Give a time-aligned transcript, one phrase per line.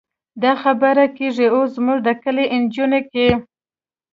[0.43, 3.27] دا خبرې کېږي اوس زموږ د کلي نجونو کې.